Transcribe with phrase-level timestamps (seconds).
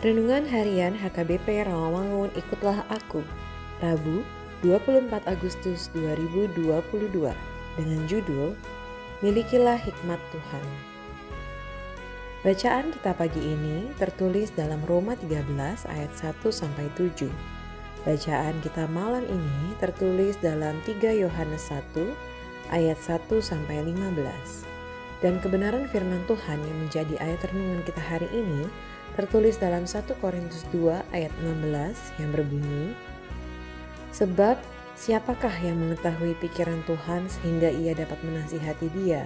[0.00, 3.20] Renungan Harian HKBP Rawamangun Ikutlah Aku
[3.84, 4.24] Rabu
[4.64, 6.56] 24 Agustus 2022
[7.76, 8.56] dengan judul
[9.20, 10.64] Milikilah Hikmat Tuhan
[12.40, 15.44] Bacaan kita pagi ini tertulis dalam Roma 13
[15.92, 17.28] ayat 1 sampai 7.
[18.08, 24.16] Bacaan kita malam ini tertulis dalam 3 Yohanes 1 ayat 1 sampai 15.
[25.20, 28.64] Dan kebenaran firman Tuhan yang menjadi ayat renungan kita hari ini
[29.14, 32.94] tertulis dalam 1 Korintus 2 ayat 16 yang berbunyi,
[34.10, 34.58] Sebab
[34.98, 39.24] siapakah yang mengetahui pikiran Tuhan sehingga ia dapat menasihati dia?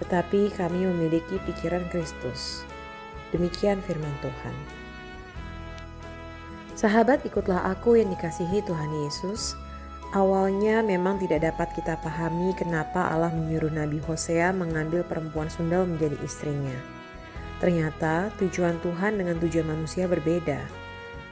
[0.00, 2.64] Tetapi kami memiliki pikiran Kristus.
[3.32, 4.56] Demikian firman Tuhan.
[6.76, 9.56] Sahabat ikutlah aku yang dikasihi Tuhan Yesus.
[10.12, 16.16] Awalnya memang tidak dapat kita pahami kenapa Allah menyuruh Nabi Hosea mengambil perempuan sundal menjadi
[16.24, 16.95] istrinya.
[17.56, 20.60] Ternyata tujuan Tuhan dengan tujuan manusia berbeda,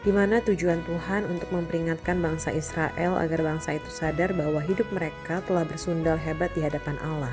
[0.05, 5.45] di mana tujuan Tuhan untuk memperingatkan bangsa Israel agar bangsa itu sadar bahwa hidup mereka
[5.45, 7.33] telah bersundal hebat di hadapan Allah.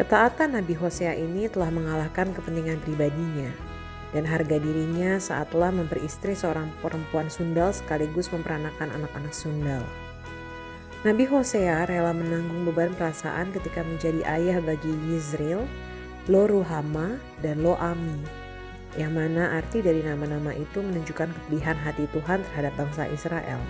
[0.00, 3.52] Ketaatan Nabi Hosea ini telah mengalahkan kepentingan pribadinya
[4.16, 9.84] dan harga dirinya saat telah memperistri seorang perempuan sundal sekaligus memperanakan anak-anak sundal.
[11.00, 15.64] Nabi Hosea rela menanggung beban perasaan ketika menjadi ayah bagi Yisrael
[16.28, 18.20] Lo Ruhama, dan Lo Ami,
[18.98, 23.62] yang mana arti dari nama-nama itu menunjukkan kepedihan hati Tuhan terhadap bangsa Israel.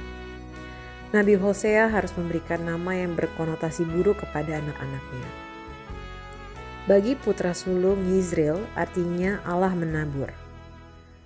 [1.11, 5.28] Nabi Hosea harus memberikan nama yang berkonotasi buruk kepada anak-anaknya.
[6.87, 10.32] Bagi putra sulung Yisrael artinya Allah menabur.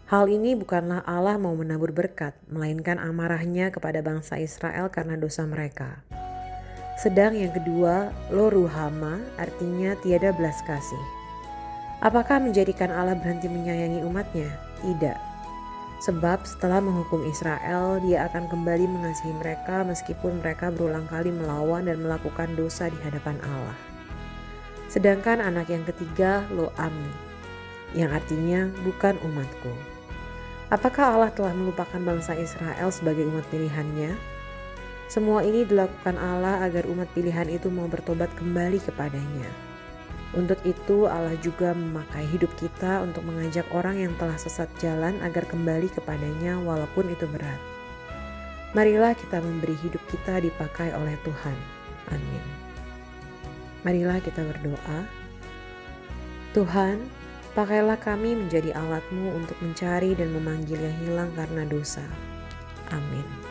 [0.08, 6.04] Hal ini bukanlah Allah mau menabur berkat, melainkan amarahnya kepada bangsa Israel karena dosa mereka.
[6.94, 11.04] Sedang yang kedua, loruhama artinya tiada belas kasih.
[12.04, 14.50] Apakah menjadikan Allah berhenti menyayangi umatnya?
[14.78, 15.18] Tidak.
[16.04, 22.04] Sebab setelah menghukum Israel, dia akan kembali mengasihi mereka meskipun mereka berulang kali melawan dan
[22.04, 23.78] melakukan dosa di hadapan Allah.
[24.92, 27.08] Sedangkan anak yang ketiga, Lo Ami,
[27.96, 29.72] yang artinya bukan umatku.
[30.68, 34.33] Apakah Allah telah melupakan bangsa Israel sebagai umat pilihannya?
[35.04, 39.48] Semua ini dilakukan Allah agar umat pilihan itu mau bertobat kembali kepadanya.
[40.34, 45.46] Untuk itu Allah juga memakai hidup kita untuk mengajak orang yang telah sesat jalan agar
[45.46, 47.60] kembali kepadanya walaupun itu berat.
[48.74, 51.56] Marilah kita memberi hidup kita dipakai oleh Tuhan.
[52.10, 52.44] Amin.
[53.86, 55.06] Marilah kita berdoa.
[56.50, 56.98] Tuhan,
[57.54, 62.02] pakailah kami menjadi alatmu untuk mencari dan memanggil yang hilang karena dosa.
[62.90, 63.43] Amin.